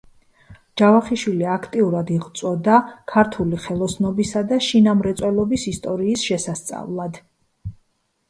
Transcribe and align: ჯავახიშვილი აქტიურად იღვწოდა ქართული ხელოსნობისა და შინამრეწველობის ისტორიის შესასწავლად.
ჯავახიშვილი 0.81 1.45
აქტიურად 1.55 2.07
იღვწოდა 2.13 2.79
ქართული 3.11 3.59
ხელოსნობისა 3.65 4.43
და 4.53 4.59
შინამრეწველობის 4.69 5.65
ისტორიის 5.73 6.23
შესასწავლად. 6.31 7.21